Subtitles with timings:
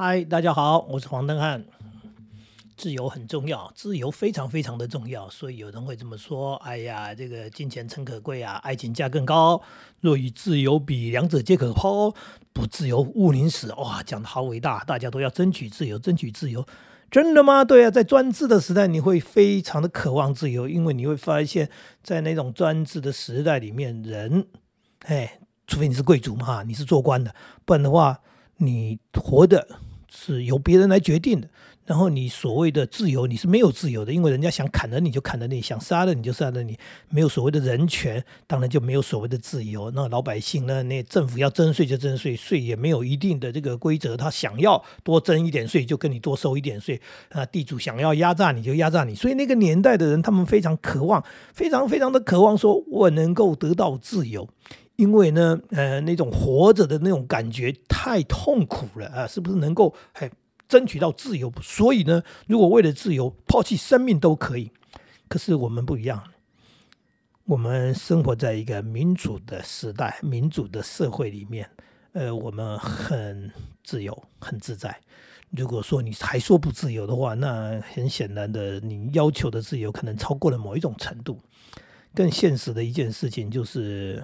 [0.00, 1.64] 嗨，大家好，我是黄登汉。
[2.76, 9.60] 自由很重要，自由非常非常的重要，所以有人会这么说：“哎呀，这个金钱诚可贵啊，爱情价更高。
[9.98, 12.14] 若与自由比，两者皆可抛。
[12.52, 16.64] 不自由，勿宁死。”哇，讲的好伟大，大家都要争取自由，争取自由，
[17.10, 17.64] 真的吗？
[17.64, 21.68] 对啊，在专制的时代，你会非常的渴望自由，因为你会发现，
[22.04, 24.46] 在那种专制的时代里面，人，
[25.06, 27.34] 哎，除非你是贵族嘛，你是做官的，
[27.64, 28.20] 不然的话，
[28.58, 29.66] 你活的。
[30.10, 31.48] 是由别人来决定的，
[31.84, 36.78] 然后你所谓的自由，你是没有自由的，因为人家想砍了你就砍了你，想杀了你就杀了你，
[37.10, 39.90] 没有所谓的人权，当然就没有所谓的自由。
[39.90, 40.82] 那老百姓呢？
[40.84, 47.00] 那政府要征税就征税，税也没有一定的这个规则，他想要多征一点税就跟你多收一点税
[47.30, 47.44] 啊。
[47.46, 51.22] 地主想要压榨你就压榨你，所以那个年代的人，他们非常渴望，
[51.52, 54.48] 非常非常的渴望，说我能够得到自由。
[54.98, 60.28] 因为呢，呃，那种活着的那种感觉太痛苦了啊，是不是能够还
[60.68, 61.52] 争取到自由？
[61.62, 64.72] 所以呢，如果为了自由抛弃生命都可以。
[65.28, 66.24] 可是我们不一样，
[67.44, 71.70] 我们生活在一个民主的时代、民主的社会里面，
[72.14, 73.52] 呃，我们很
[73.84, 74.98] 自由、很自在。
[75.50, 81.38] 如果说你还说不自由的话，那很显然的，你要求的自由可能超过了某一种程度。
[82.12, 84.20] 更现实的一件事情就是。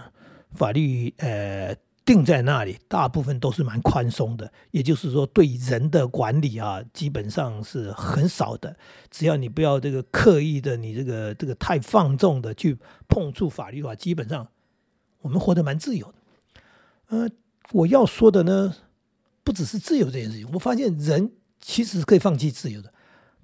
[0.55, 8.77] 法律呃定在那里，大部分都是蛮宽松的，也就是说对人的管理啊，基本上是很少的。
[9.11, 14.47] 只要你不要这个刻意的，你这个这个太放纵的去碰触法律的话，基本上
[15.23, 16.15] 我们活得蛮自由的。
[17.09, 17.29] 呃，
[17.73, 18.77] 我要说的呢，
[19.43, 22.94] 不只是自由这件事情，我发现人其实是可以放弃自由的。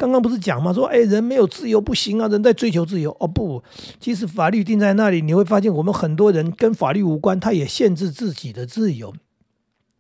[0.01, 0.73] 刚刚不是讲吗？
[0.73, 3.15] 说哎，人没有自由不行啊，人在追求自由。
[3.21, 3.63] 哦不，
[4.01, 9.13] 其实法律定在那里，你会发现我们很多人跟法律无关，他也限制自己的自由，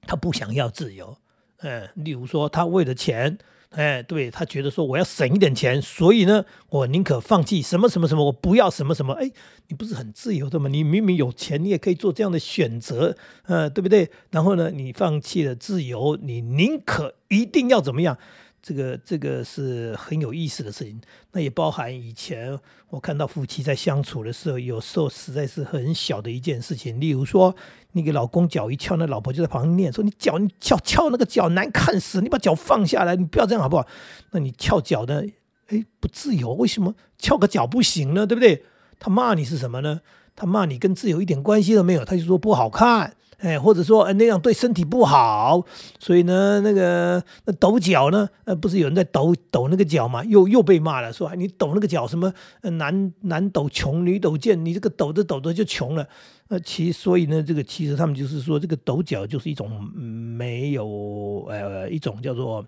[0.06, 1.18] 他不想要自由。
[1.58, 3.36] 嗯，例如说他为了钱，
[3.72, 9.12] 哎，对他觉得说我要省一点钱，所以呢，我宁可放弃什么什么什么，我不要什么什么。
[9.12, 9.30] 哎，
[9.69, 10.70] 你不是很自由的吗？
[10.70, 14.10] 你明明有钱，你也可以做这样的选择，呃，对不对？
[14.30, 18.16] 然后呢，你放弃了自由，你宁可一定要怎么样？
[18.62, 21.00] 这个这个是很有意思的事情，
[21.32, 22.59] 那也包含以前
[22.91, 27.54] 我看到夫妻在相处的时候，有时候实在是很小的一件事情，例如说
[27.93, 33.87] 那个老公脚一翘，那老婆就在旁边念说：“你脚你翘翘那个脚难看死，你把脚放下来，你不要这样好不好？”
[34.32, 35.22] 那你翘脚呢？
[35.69, 38.26] 哎，不自由，为什么翘个脚不行呢？
[38.26, 38.65] 对不对？
[38.99, 40.00] 他骂你是什么呢？
[40.37, 43.16] 他骂你跟自由一点关系都没有，他就说不好看。
[43.40, 45.64] 哎，或者说，哎，那样对身体不好，
[45.98, 56.06] 所以呢，那个那抖脚呢，呃，不是有人在抖抖那个脚嘛，又又被骂了，说你抖那个脚什么，男男抖穷，女抖贱，你这个抖着抖着就穷了，
[56.48, 62.66] 呃，其所以呢，这个其实他们就是说，这个抖脚就是一种没有呃一种叫做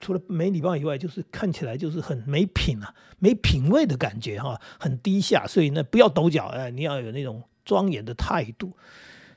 [0.00, 8.72] 除了没礼貌以外，就是看起来就是很没品啊，没品味的感觉哈，很低下，所以呢，不要抖脚，哎，你要有那种庄严的态度。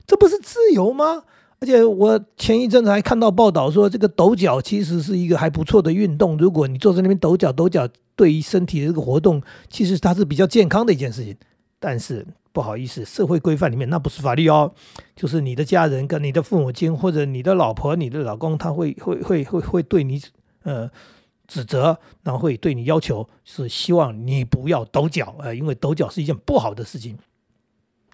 [0.06, 1.24] 这不是自由吗？
[1.60, 6.36] 而且我前一阵子还看到报道说，这个抖脚其实是一个还不错的运动。
[6.36, 9.40] 如果你坐在那边抖脚抖脚，对于身体的这个活动，
[9.70, 11.36] 其实它是比较健康的一件事情。
[11.78, 14.72] 但是不好意思，社会规范里面那不是法律哦，
[15.14, 20.20] 就是你的家人跟你的父母亲或者你的老婆、你的老公，他会会会会会对你
[20.64, 20.90] 呃
[21.46, 27.16] 指责，然后会对你要求，是希望你不要抖脚呃，因为抖脚是一件不好的事情。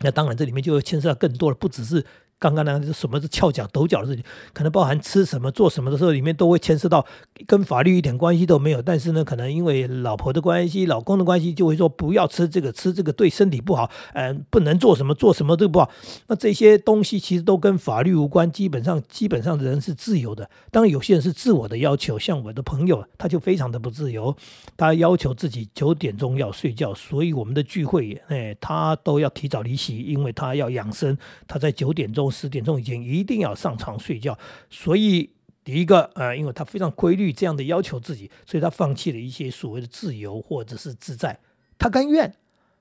[0.00, 2.04] 那当然，这里面就会牵涉到更多的，不只是。
[2.38, 7.04] 刚刚那个什么是翘脚抖脚的事情，可能包含吃什么、做什么的时候，里面都会牵涉到
[7.46, 8.80] 跟法律一点关系都没有。
[8.80, 15.90] 但是呢，可能因为老婆的关系、老公的关系，就会说不要吃这个，吃这个对身体不好，嗯，不能做什么，做什么都不好。
[16.28, 20.48] 那这些东西其实都跟法律无关，基本上基本上人是自由的。
[20.70, 24.36] 当然，有些人是自我的要求，像我的朋友，他就非常的不自由，
[24.76, 31.18] 他要求自己九点钟要睡觉，所以我们的聚会，哎，他都要提早离席，因为他要养生，
[31.48, 32.27] 他在九点钟。
[32.30, 34.38] 十点钟以前一定要上床睡觉，
[34.70, 35.30] 所以
[35.62, 41.38] 第一个呃，因为他非常规律这样的要求自己，所以他放弃了一些所谓的自由或者是自在，
[41.78, 42.34] 他甘愿，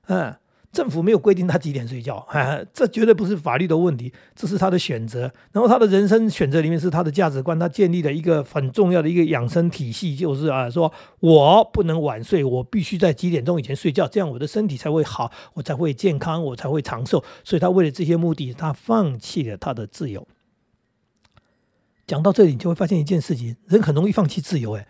[0.07, 0.35] 嗯。
[0.73, 2.27] 政府没有规定他几点睡觉，
[2.71, 5.21] 这绝对不是法律的问题，这是他的选择。
[5.51, 17.23] 然后他的人生选择里面是他的价值观，他建立了一个很重要的一个养生体系，就是啊，说我不能晚睡，我必须在几点钟以前睡觉，这样我的身体才会好，我才会健康，我才会长寿。
[17.43, 20.27] 所以他为了这些目的，他放弃了他的自由。
[22.05, 24.75] 讲到这里，你就会发现一件事情：人很容易放弃自由。
[24.75, 24.87] 哎，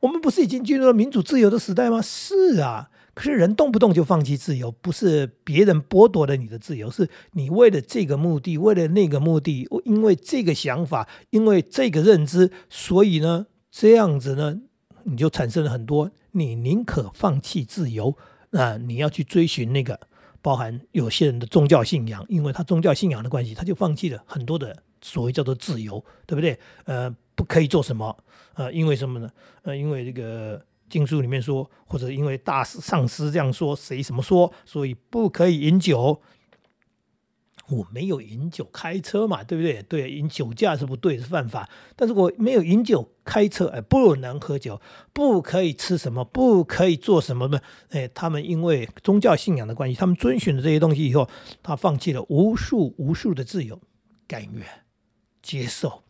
[0.00, 2.02] 我们不是已经进入了民主自由的时代吗？
[2.02, 2.90] 是啊。
[3.12, 14.60] 可是人动不动就放弃自由，不是别人剥夺了你的自由，是你为了这个目的，为了那个目的，因为这个想法，因为这个认知，所以呢，这样子呢，
[15.04, 18.16] 你就产生了很多，你宁可放弃自由
[18.52, 19.98] 啊，你要去追寻那个，
[20.40, 26.58] 包含有些人的宗教信仰，因为他宗教信仰的关系，他就放弃了很多的所谓叫做自由，对不对？
[26.84, 28.16] 呃，不可以做什么，
[28.54, 29.28] 呃，因为什么呢？
[29.62, 30.64] 呃，因为这个。
[30.90, 36.20] 经书里面说，或者因为大师上师这样说，谁什么说，所以不可以饮酒。
[37.68, 39.80] 我没有饮酒开车嘛，对不对？
[39.84, 41.70] 对，饮酒驾是不对，是犯法。
[41.94, 44.80] 但是我没有饮酒开车，哎，不能喝酒，
[45.12, 47.60] 不可以吃什么，不可以做什么呢？
[47.90, 51.28] 哎，他们因为宗教信仰的关系，他们遵循了这些东西以后，
[51.62, 53.80] 他放弃了无数无数的自由，
[54.26, 54.66] 甘愿
[55.40, 56.02] 接受。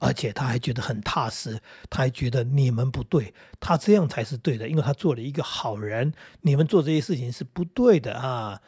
[0.00, 6.12] 而且他还觉得很踏实，他还觉得你们不对，他这样才是对的，因为他做了一个好人。
[6.40, 8.60] 你们做这些事情是不对的啊，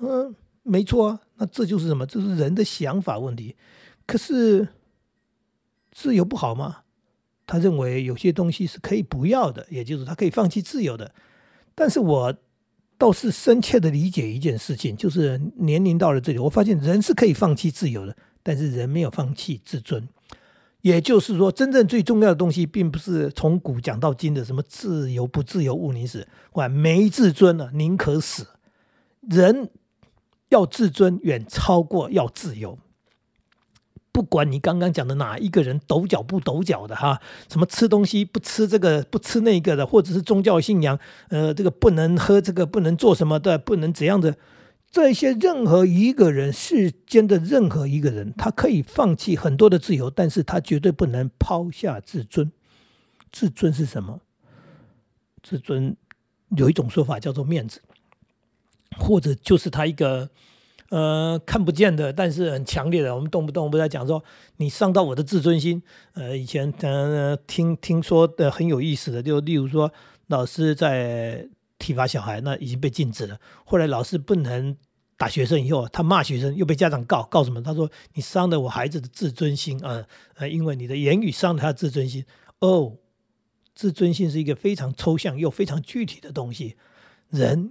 [0.00, 1.20] 嗯，没错啊。
[1.36, 2.06] 那这就是什么？
[2.06, 3.54] 这是人的想法问题。
[4.06, 4.66] 可是
[5.92, 6.78] 自由不好吗？
[7.46, 11.14] 他认为有些东西是可以不要的，也就是他可以放弃自由的。
[11.74, 12.34] 但是我
[12.96, 20.08] 倒是深切的理解一件事情，就是年龄到了这里，我发现人是可以放弃自由的，但是人没有放弃自尊。
[20.82, 28.46] 也就是说，真正最重要的东西，并不是从古讲到今的什么自由不自由，勿宁死，哇，没自尊了，宁可死。
[29.20, 29.70] 人
[30.48, 32.78] 要自尊，远超过要自由。
[34.12, 40.98] 不管你刚刚讲的哪一个人抖脚不抖脚的哈，什么吃东西不吃这个不吃那个的，或者是宗教信仰，
[41.28, 44.34] 呃，这个不能喝这个不能做什么的，不能怎样的。
[44.90, 52.50] 这些任何一个人，世间的任何一个人，他可以放弃很多的自由，但是他绝对不能抛下自尊。
[53.30, 54.20] 自尊是什么？
[55.44, 55.96] 自尊
[56.56, 57.80] 有一种说法叫做面子，
[58.98, 60.28] 或者就是他一个
[60.88, 63.14] 呃看不见的，但是很强烈的。
[63.14, 64.24] 我们动不动不在讲说
[64.56, 65.80] 你伤到我的自尊心。
[66.14, 69.92] 呃，以前呃听听说的很有意思的，就例如说
[70.26, 71.48] 老师在。
[71.80, 73.40] 体罚小孩，那已经被禁止了。
[73.64, 74.76] 后来老师不能
[75.16, 77.60] 打学生，以后他骂学生，又被家长告，告什么？
[77.60, 80.06] 他说你伤了我孩子的自尊心啊！
[80.36, 82.24] 呃，因为你的言语伤了他的自尊心。
[82.60, 82.96] 哦，
[83.74, 86.76] 自尊心是一个非常抽象又非常具体的东西。
[87.30, 87.70] 人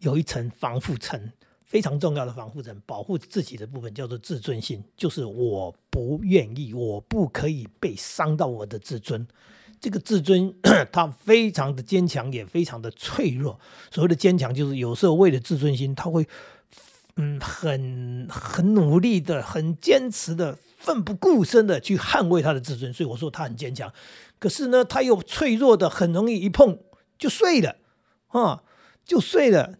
[0.00, 1.32] 有一层防护层，
[1.64, 9.26] 非常重要的防护层，保护自己的部分叫做自尊心，就是我不愿意，我不可以被伤到我的自尊。
[9.80, 10.54] 这个自尊，
[10.92, 13.58] 他非常的坚强，也非常的脆弱。
[13.90, 16.26] 所谓的坚强，就是有时候为了自尊心，他会，
[17.16, 22.92] 嗯，很很努力的、很坚持的、奋不顾身的去捍卫他的自尊。
[22.92, 23.92] 所以我说他很坚强。
[24.38, 26.78] 可是呢，他又脆弱的，很容易一碰
[27.18, 27.76] 就碎了，
[28.28, 28.62] 啊，
[29.04, 29.74] 就碎了。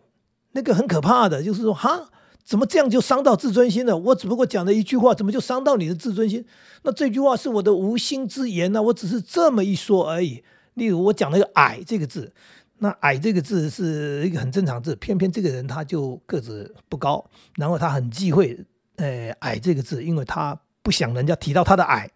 [0.52, 2.10] 那个很可怕的，就是说，哈。
[2.48, 3.94] 怎么这样就伤到自尊心了？
[3.94, 6.42] 我只不过讲了一句话，怎么就伤到你的自尊心？
[6.82, 8.82] 那这句话是我的无心之言呢？
[8.84, 10.42] 我只是这么一说而已。
[10.72, 12.32] 例如我讲了一个“矮”这个字，
[12.78, 17.22] 那“矮”这个字是一个很正常字，偏偏这个人他就个子不高，
[17.56, 18.58] 然后他很忌讳
[18.96, 22.10] “呃矮”这个字，因为他不想人家提到他的矮，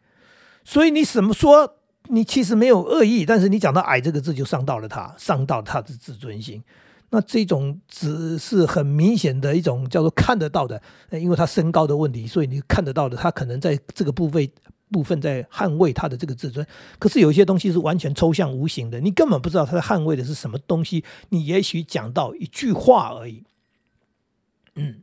[0.65, 1.75] 所以你怎么说，
[2.09, 6.65] 你其实没有恶意，但是你讲到“矮”这个字就伤到了他，伤到他的自尊心。
[7.15, 10.81] 那这种只是很明显的一种叫做看得到的，
[11.11, 14.49] 因为他身高的问题，所以你看得到的，他可能在这个部分
[14.91, 16.67] 部分在捍卫他的这个自尊。
[16.99, 21.05] 可是有些东西是完全抽象无形的，你根本不知道他在捍卫的是什么东西。
[21.29, 23.45] 你也许讲到一句话而已。
[24.75, 25.03] 嗯，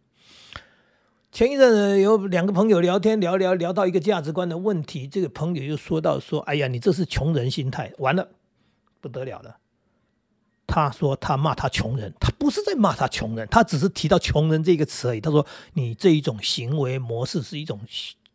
[1.32, 8.30] 前一阵有两个朋友聊天，聊聊聊到一个价值观的问题，这个朋友又说到说：“哎呀，你这是穷人心态，完了，
[9.00, 9.58] 不得了了。”
[10.70, 15.20] 他说他骂他穷人，他不是在骂他穷人，他只是提到穷人这个词而已。
[15.20, 17.82] 他说你这一种行为模式是一种。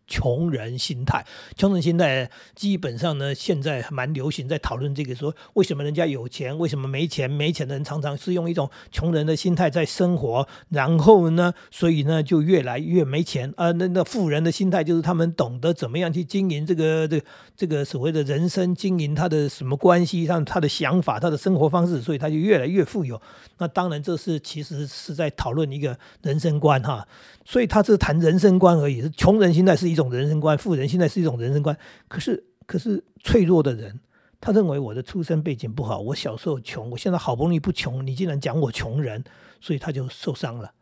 [0.07, 1.25] 穷人心态，
[1.57, 7.31] 穷人心态基本上呢，现在蛮流行在讨论这个，说为什么人家有钱，为什么没钱？
[7.31, 13.53] 没钱的人常常是用一种穷人的心态在生活，然后呢，所以呢就越来越没钱。
[13.57, 17.21] 啊，那那富人的心态就是他们懂得怎么样去经营这个这
[17.57, 23.21] 这个所谓的人生，经营他的什么关系，让他的想法，他的生活方式，所以他就越来越富有。
[23.59, 27.07] 那当然这是其实是在讨论一个人生观哈。
[27.47, 31.79] 所以他是谈人生观而已，是穷人心态是一种人生观，富人现在是一种人生观。
[32.09, 34.01] 可是，可是脆弱的人，
[34.41, 39.23] 他认为我的出身背景不好，我小时候穷，我现在好不容易不穷，你竟然讲我穷人，
[39.61, 40.75] 所以他就受伤了，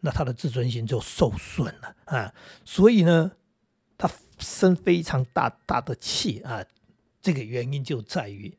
[0.00, 2.34] 那他的自尊心就受损了啊。
[2.64, 3.30] 所以呢，
[3.96, 4.10] 他
[4.40, 6.64] 生非常大大的气啊。
[7.22, 8.52] 这个原因就在于，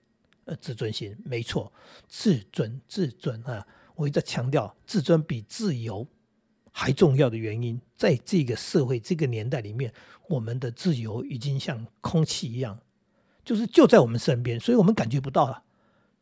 [0.46, 1.18] 呃自尊心。
[1.26, 1.74] 没错，
[2.08, 3.68] 自尊，自尊啊！
[3.96, 6.08] 我一直强调，自尊比自由
[6.80, 9.94] 还重要的原因，在这个社会、这个年代里面，
[10.30, 12.80] 我们的自由已经像空气一样，
[13.44, 15.64] 就是就在我们身边，所以我们感觉不到了，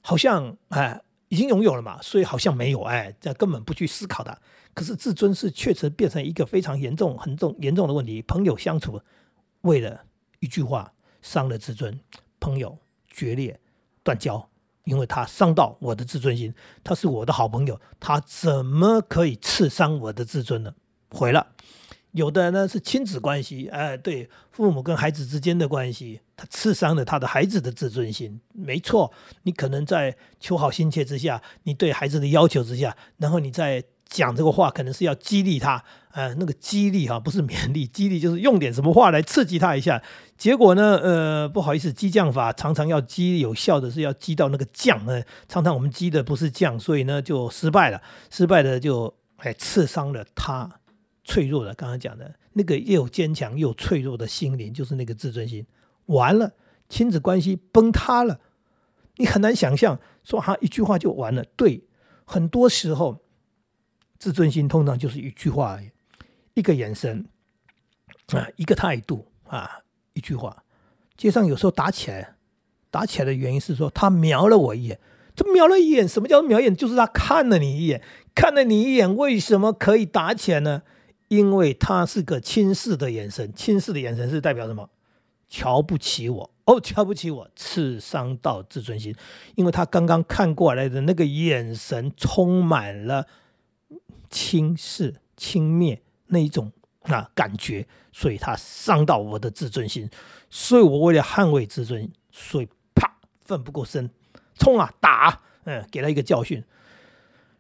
[0.02, 1.02] 好像哎。
[1.30, 4.42] 已经拥有了嘛，所以好像没有哎，这根本不去思考的。
[4.74, 8.22] 可是自尊是确实变成一个非常严重、很重、严重的问题。
[8.22, 9.02] 朋友相处，
[9.64, 10.06] 为了
[10.40, 12.00] 一句话伤了自尊，
[12.40, 13.60] 朋友决裂、
[14.04, 14.50] 断交，
[14.88, 16.52] 因为他伤到我的自尊心。
[16.84, 20.74] 他是我的好朋友，他怎么可以刺伤我的自尊呢？
[21.12, 21.46] 毁了。
[22.14, 28.40] 有的呢是亲子关系，哎，对，父母跟孩子之间的关系，他刺伤了他的孩子的自尊心。
[28.54, 29.12] 没错，
[29.44, 40.02] 你可能在求好心切之下，你对孩子的要求之下，然后你在讲这个话，可能是要激励他，呃，那个激励哈，不是勉励， 激励就是用点什么话来刺激他一下。
[40.38, 50.80] 结果呢，呃，不好意思，激将法常常要激有效的是要激到那个将呢，常常我们激的不是将，所以呢就失败了，失败的就哎刺伤了他。
[51.30, 55.66] 脆弱的，刚刚讲的那个又坚强又脆弱的心灵，就是那个自尊心，
[56.06, 56.54] 完了，
[56.88, 58.40] 亲子关系崩塌了。
[59.18, 61.44] 你很难想象，说哈一句话就完了。
[61.58, 61.84] 对，
[62.24, 63.20] 很多时候，
[64.20, 65.90] 自尊心通常就是一句话而已，
[66.56, 67.26] 一个眼神
[68.34, 69.80] 啊，一个态度啊，
[70.14, 70.64] 一句话。
[71.16, 72.36] 街上有时候打起来，
[72.92, 75.00] 打起来的原因是说他瞄了我一眼，
[75.36, 76.76] 这瞄了一眼，什么叫瞄一眼？
[76.76, 78.02] 就是他看了你一眼，
[78.36, 80.84] 看了你一眼，为什么可以打起来呢？
[81.28, 84.90] 因为他是个轻视的眼神，轻视的眼神是代表什么？
[85.50, 89.16] 瞧不起我哦，瞧不起我，刺伤到自尊心。
[89.56, 93.28] 因为他刚刚看过来的那个眼神充满了
[94.30, 96.72] 轻视、轻蔑那一种
[97.04, 100.10] 啊感觉，所以他伤到我的自尊心。
[100.50, 104.10] 所以我为了捍卫自尊，所以啪，奋不顾身，
[104.56, 106.64] 冲啊打，嗯，给他一个教训，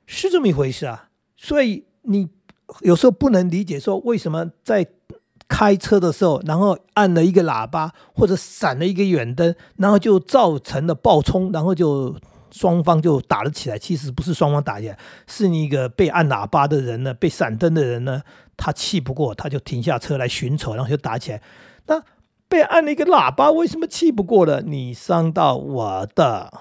[0.06, 1.10] 是这么一回事啊。
[1.36, 2.30] 所以你。
[2.82, 4.86] 有时候不能理解，说为什么在
[5.48, 12.14] 开车的时候，然后按了一个喇叭或者闪了一个远灯，然后就造成了爆冲，然后就
[12.52, 13.78] 双方就打了起来。
[13.78, 18.22] 其实不是双方打起来，是那个被按喇叭的人呢，被闪灯的人呢，
[18.56, 21.42] 他气不过，他就停下车来寻仇，然后就打起来。
[21.88, 22.02] 那
[22.48, 24.62] 被按了一个喇叭，为什么气不过了？
[24.62, 26.52] 你伤到我的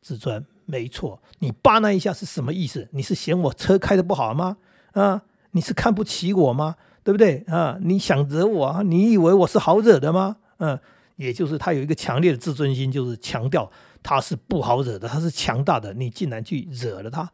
[0.00, 1.20] 自尊，没错。
[1.38, 2.88] 你扒那一下是什么意思？
[2.92, 4.56] 你是嫌我车开的不好吗？
[4.92, 5.22] 啊？
[5.52, 6.76] 你是看不起我吗？
[7.04, 7.78] 对不对啊？
[7.80, 8.82] 你想惹我啊？
[8.82, 10.36] 你以为我是好惹的吗？
[10.58, 10.78] 嗯，
[11.16, 13.70] 也就是他有一个强烈的自尊心，就是强调
[14.02, 15.92] 他是不好惹的，他是强大的。
[15.94, 17.30] 你竟然去惹了他，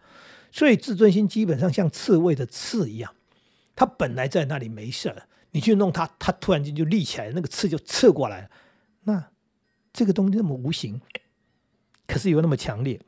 [0.50, 3.14] 所以自尊心基本上像刺猬的刺一样，
[3.74, 5.14] 他本来在那里没事，
[5.52, 8.50] 你去弄他，他突然间就立起来，那个刺就刺过来了。
[9.04, 9.30] 那
[9.92, 11.00] 这个东西那么无形，
[12.06, 13.00] 可是有那么强烈，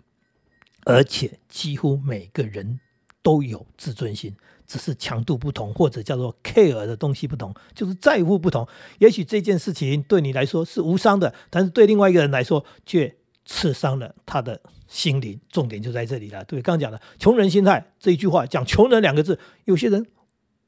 [0.84, 2.80] 而且几乎每个人
[3.22, 4.34] 都有自尊心。
[4.70, 8.64] 只是强度不同，或者叫做 care 的东西不同，就是在乎不同。
[9.00, 13.12] 也许这件事情对你来说是无伤的，但是对另外一个人来说却
[13.44, 15.40] 刺伤了他的心灵。
[15.50, 20.06] 重点就在这里了，对，刚刚讲的穷人心态这一句话，讲穷人两个字，有些人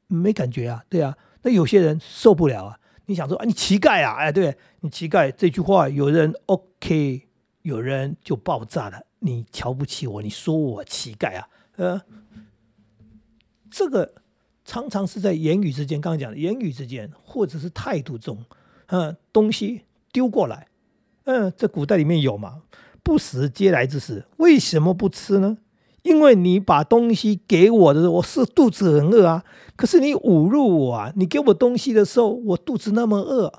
[0.07, 2.79] 没感觉啊，对啊，那有些人受不了啊。
[3.05, 7.21] 你想说啊，你乞丐啊，哎，对你乞丐这句话，有人 OK，
[7.61, 9.03] 有人就爆炸了。
[9.19, 12.01] 你瞧不起我，你说我乞丐啊， 呃。
[13.73, 14.13] 这个
[14.63, 18.37] 常常是在言语之间，刚刚讲的言语之间，或者是态度中，
[18.85, 20.67] 嗯，东西丢过来，
[21.23, 22.61] 嗯，在古代里面有嘛？
[23.01, 25.57] 不食嗟来之食，为什么不吃呢？
[26.03, 29.43] 因为你把东西给我的时候，我是肚子很饿啊。
[29.75, 31.11] 可是你侮辱我啊！
[31.15, 33.51] 你给我东西的时候，我肚子那么饿，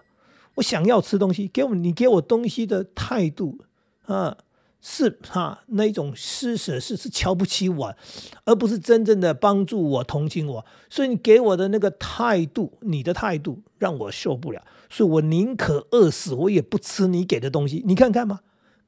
[0.54, 3.58] 我想要吃东西，给我你给我东西的态度
[4.06, 4.36] 啊。
[4.86, 7.96] 是哈，那种施舍是是瞧不起我，
[8.44, 10.66] 而不是真正的帮助我、同情我。
[10.90, 14.62] 所以你给我的那个态度，你的态度让我受不了。
[14.90, 17.82] 所以我宁可饿死，我也不吃你给的东西。
[17.86, 18.40] 你看看嘛，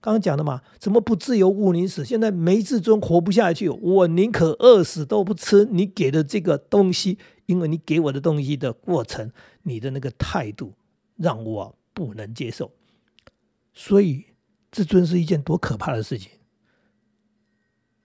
[0.02, 2.04] 刚刚讲的嘛，怎么不自由勿宁死？
[2.04, 10.74] 现在没自尊活不下去，我宁可饿死都不吃你给的这个东西，因为你给我的东西的过程，你的那个态度
[11.16, 12.70] 让我不能接受。
[13.72, 14.26] 所以。
[14.76, 16.32] 自尊是一件多可怕的事情，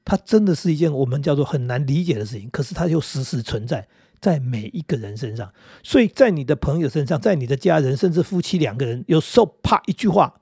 [0.06, 2.50] 它真的是一件我们叫做很难理解的事情。
[2.50, 3.90] 可是它又时时存在
[4.22, 10.40] 在每一个人身上，所以在你的朋友身上，在你的家人，甚至夫妻两个人，有时候啪一句话，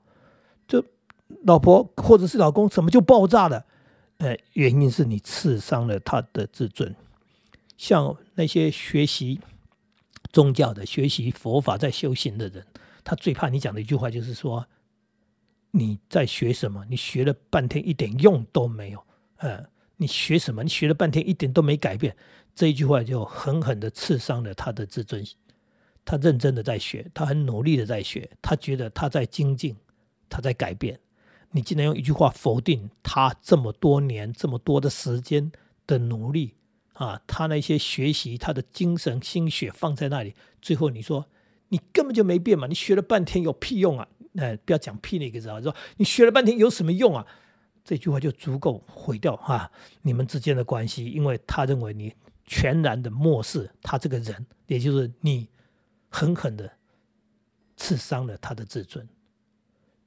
[0.68, 0.84] 就
[1.42, 3.66] 老婆或者是老公怎么就爆炸了？
[4.18, 6.94] 呃，原因是你刺伤了他的自尊。
[7.76, 9.40] 像那些学习
[10.32, 12.64] 宗教的、学习佛法在修行的人，
[13.02, 14.64] 他最怕你讲的一句话就是说。
[15.72, 16.84] 你在学什么？
[16.88, 19.04] 你学了半天一点用都没有。
[19.38, 20.62] 嗯，你学什么？
[20.62, 22.16] 你学了半天一点都没改变。
[22.54, 25.36] 这一句话就狠狠的刺伤了他的自尊心。
[26.04, 29.76] 他认真的在学，他很努力的在学，他觉得他在精进，
[30.28, 30.98] 他在改变。
[31.52, 35.50] 你竟然用一句话否定他这么多年、这么多的时间
[35.86, 36.54] 的努力
[36.94, 37.20] 啊！
[37.26, 41.26] 他那些学习，他的精神心血放在那里，最后你说
[41.68, 42.66] 你根本就没变嘛？
[42.66, 44.08] 你学了半天有屁用啊？
[44.36, 45.60] 哎，不要讲屁那个字啊！
[45.60, 47.26] 说你学了半天有什么用啊？
[47.84, 49.70] 这句话就足够毁掉哈
[50.02, 55.48] 你们之间的关系，因为他认为你全然的漠视他这个人，也就是你。
[56.12, 56.68] 狠狠的
[57.76, 59.08] 刺伤了他的自尊，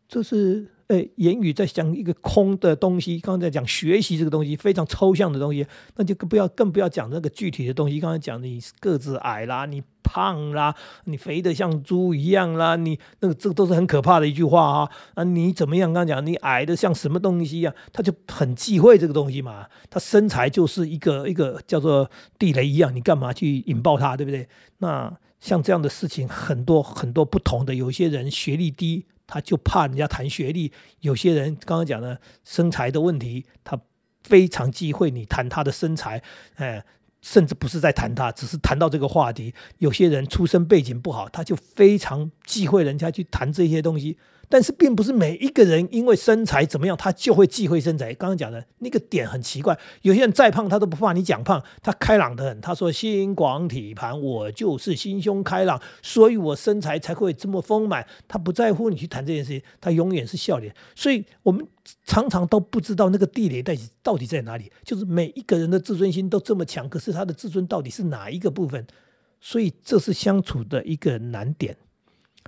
[0.05, 0.69] 这是
[1.15, 3.19] 言语在讲一个空的东西。
[3.19, 7.99] 刚才讲学习这个东西非常抽象的东西，那就更不要更不要讲那个具体的东西。
[7.99, 15.23] 刚才讲你个子矮啦，你胖啦，你肥的像猪一样啦，你那个这都是很可怕的一句话啊啊！
[15.23, 15.93] 你怎么样？
[15.93, 17.73] 刚才讲你矮的像什么东西呀？
[17.91, 19.67] 他就很忌讳这个东西嘛。
[19.89, 24.17] 他身材就是一个一个叫做地雷一样，你干嘛去引爆他？
[24.17, 24.47] 对不对？
[24.79, 25.17] 那。
[25.39, 33.79] 像这样的事情很多很多不同的，有些人学历低，他就怕人家谈学历；有些人刚刚讲的身材的问题，他
[34.23, 36.21] 非常忌讳你谈他的身材，
[36.55, 36.83] 哎，
[37.21, 39.53] 甚至不是在谈他，只是谈到这个话题。
[39.79, 44.17] 有些人出身背景不好，他就非常忌讳人家去谈这些东西。
[44.49, 48.13] 但是并不是每一个人因为身材怎么样，他就会忌讳身材。
[48.13, 52.61] 刚刚讲的那个点很奇怪，有些人再胖他都不怕你讲胖，他开朗的很。
[52.61, 58.05] 他说心广体盘，我就是心胸开朗，所以我身材才会这么丰满。
[58.27, 60.73] 他不在乎你去谈这件事情，他永远是笑脸。
[60.95, 61.65] 所以我们
[62.05, 64.71] 常常都不知道那个地雷到底到底在哪里。
[64.83, 68.85] 就是每一个人的自尊心都这么强，可是他的自尊到底是哪一个部分？
[69.41, 71.75] 所以这是相处的一个难点。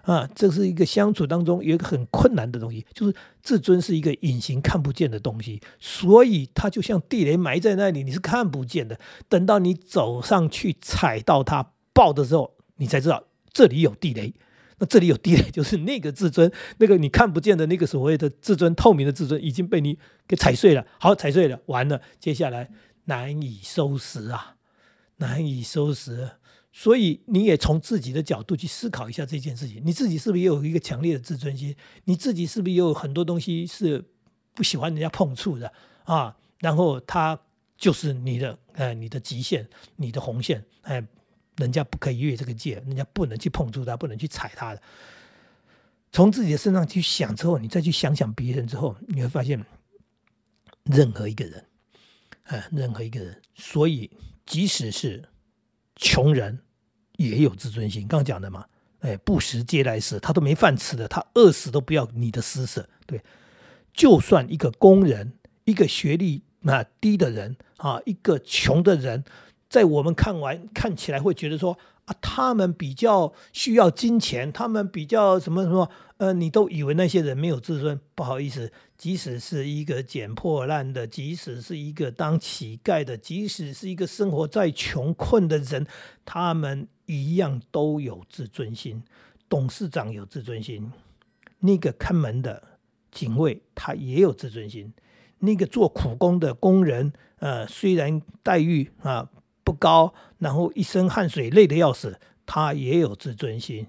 [0.05, 8.99] 啊，这是一个相处当中有一个很困难的东西，就是自尊是一个隐形看不见的东西，所以它就像地雷埋在那里，你是看不见的。
[9.27, 14.33] 等到你走上去踩到它爆的时候，你才知道这里有地雷。
[14.77, 20.85] 那这里有地雷，就是那个自尊，那个你看不见的那个所谓的自尊，透明的自尊已经被你给踩碎了。
[20.99, 22.69] 好，踩碎了，完了，接下来
[23.05, 24.57] 难以收拾啊，
[25.17, 26.31] 难以收拾。
[26.77, 31.73] 所以你也从自己的角度去思考一下这件事情，你自己是不是也有一个强烈的自尊心？
[32.03, 34.03] 你自己是不是也有很多东西是
[34.53, 35.71] 不喜欢人家碰触的
[36.03, 36.35] 啊？
[36.59, 37.39] 然后他
[37.77, 41.01] 就是你的，呃，你的极限，你的红线，哎，
[41.55, 44.81] 人家不可以越这个界，人家不能去碰触他，不能去踩他的。
[46.11, 49.65] 从自己的身上去想之后，你再去想想别人之后，你会发现，
[50.83, 51.65] 任何一个人，
[52.43, 54.11] 哎，任何一个人，所以
[54.45, 55.23] 即使是
[55.95, 56.59] 穷人。
[57.17, 58.65] 也有自尊心，刚刚讲的嘛，
[58.99, 62.87] 哎，不食嗟来食，他都没饭吃的，他饿死都不要你的施舍。
[63.05, 63.21] 对，
[63.93, 69.23] 就算一个工人，一个学历那低的人啊，一个穷的人，
[69.69, 78.71] 在我们看完看起来会觉得说啊，他们比较需要金钱，他们比较什么什么，呃，你都以为那些人没有自尊，不好意思。
[78.97, 85.85] 即使是一个捡破烂的，即使是一个当乞丐的，即使是一个生活在穷困的人，
[86.23, 89.03] 他们一样都有自尊心。
[89.47, 90.91] 董事长有自尊心，
[91.59, 92.61] 那个看门的
[93.11, 94.93] 警卫他也有自尊心，
[95.39, 99.29] 那个做苦工的工人，呃，虽然待遇啊
[99.63, 103.87] 不高，然后一身汗水累得要死，他也有自尊心。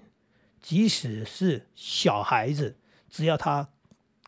[0.61, 2.77] 即使是小孩子，
[3.09, 3.69] 只要他。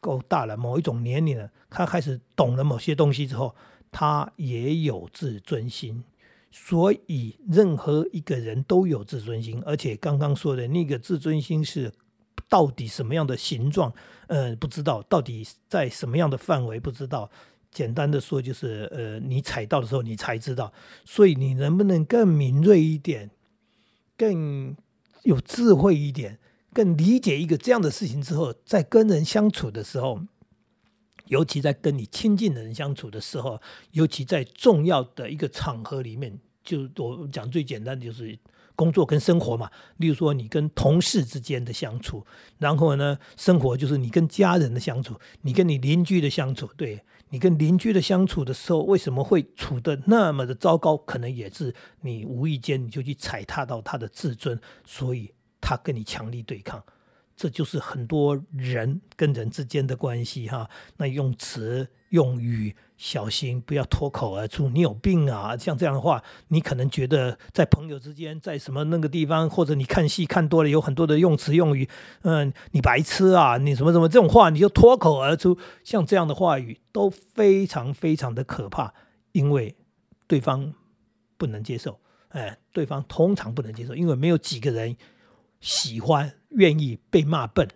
[0.01, 3.53] 够大了，某一种年龄了，他开始懂了某些东西之后，
[3.91, 6.05] 他也有自尊心。
[6.51, 11.91] 所以，任何一个人都有自尊心，而且刚刚说的那个自尊心是
[12.47, 13.93] 到底什么样的形状？
[14.27, 17.29] 呃，不知道到底在什么样的范围，不知道。
[17.71, 20.73] 简单的说，就是呃，你踩到的时候，你才知道。
[21.05, 23.29] 所以，你能不能更敏锐一点，
[24.17, 24.75] 更
[25.21, 26.39] 有智慧一点？
[26.73, 30.19] 更理解一个这样的事情之后，在跟人相处的时候，
[31.29, 33.59] 尤其在跟你亲近的人相处的时候，
[33.93, 38.37] 尤其在重要的一个场合里面，就我讲最简单的就是
[38.75, 39.71] 工作跟生活嘛。
[39.97, 42.23] 例如说，你跟同事之间的相处，
[42.59, 46.69] 然后呢，生活就是你跟家人的相处，你跟你邻居的相处。
[46.77, 50.95] 对你跟邻居的相处的时候，为什么会处的那么的糟糕？
[50.97, 55.33] 可能也是你无意间你就去踩踏到他的自尊，所以。
[55.61, 56.81] 他跟你强力对抗，
[57.39, 60.69] 这就是很多人跟人之间的关系哈。
[60.97, 71.87] 那用词用语小心，不要脱口而出“你有病啊”像这样的话，你可能觉得在朋友之间，在什么那个地方，或者你看戏看多了，有很多的用词用语，
[72.23, 78.93] 嗯，你白痴啊，你什么什么这种话，你就脱口而出，像这样的话语都非常非常的可怕，
[79.31, 79.77] 因为
[80.27, 80.73] 对方
[81.37, 82.01] 不能接受。
[82.27, 84.97] 哎，对方通常不能接受，因为没有几个人
[85.59, 87.67] 喜欢、愿意被骂笨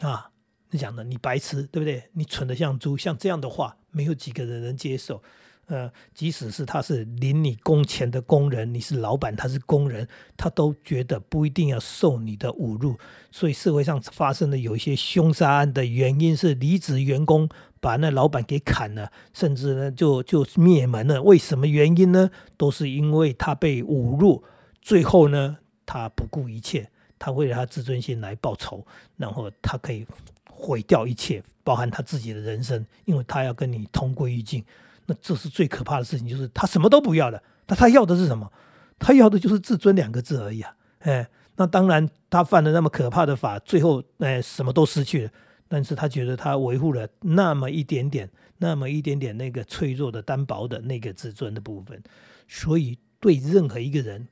[0.00, 0.30] 啊。
[0.70, 2.10] 你讲的，你白痴，对不对？
[2.12, 5.22] 你蠢的像猪，像这样的话，没有几个人能接受。
[5.66, 12.98] 呃，即使是他是领你工钱的工人，你是老板，他是工人，他都觉得不一定要受你的侮辱。
[13.30, 17.46] 所以社会上发生的有一些凶杀案的原因是离职员工
[17.80, 21.22] 把那老板给砍了，甚至呢就就灭门了。
[21.22, 22.30] 为什么原因呢？
[22.56, 24.42] 都是因为他被侮辱，
[24.80, 30.06] 最后呢他不顾一切，他为了他自尊心来报仇，然后他可以
[30.50, 34.64] 毁掉一切，包含他自己的人生，因为他要跟你同归于尽。
[35.06, 37.42] 那这是最可怕的事情，就是他什么都不要了。
[37.66, 38.52] 那他要的是什么？
[38.98, 40.74] 他要的就是自尊两个字而已啊！
[41.00, 45.30] 哎， 那当然，他犯了那么可怕的法，最后哎什么都失去了。
[45.68, 52.02] 但是他觉得他维护了那么一点点，那么一点点那个脆弱的、单薄的那个自尊的部分。
[52.48, 54.26] 所以，对任何一个人，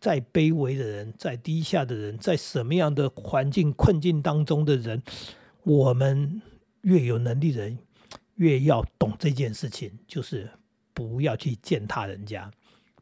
[0.00, 5.02] 再卑微的人，在低下的人，在什么样的环境困境当中的人，
[5.62, 6.40] 我们
[6.82, 7.78] 越有能力的人。
[8.36, 10.48] 越要懂这件事情，就是
[10.94, 12.50] 不要去践踏人家，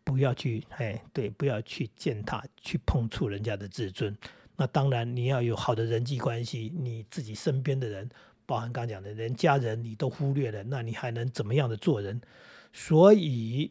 [0.02, 4.16] 不要去哎，对，不要去践踏、去碰触人家的自尊。
[4.56, 8.10] 那当然，你要有好的人际关系，你自己身边的人，
[8.46, 12.20] 包含刚讲的人家人，你都忽略了，那你还能怎么样的做人？
[12.72, 13.70] 所以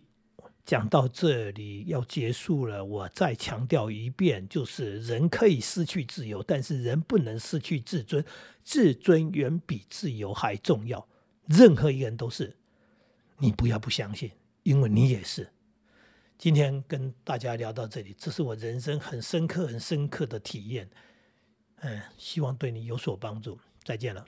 [0.67, 8.23] 讲到这里要结束了，我再强调一遍，就是人可以失去自由，但是人不能失去自尊，
[8.65, 11.07] 自尊远比自由还重要。
[11.45, 12.57] 任何一个人都是，
[13.37, 14.29] 你不要不相信，
[14.63, 15.47] 因为你也是。
[16.37, 20.89] 今天跟大家聊到这里，这是我人生很深刻、很深刻的体验。
[21.77, 23.57] 嗯，希望对你有所帮助。
[23.85, 24.25] 再见了。